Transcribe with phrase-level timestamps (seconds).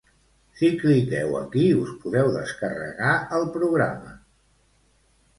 [0.59, 3.11] Si cliqueu aquí, us podeu descarregar
[3.41, 4.15] el programa.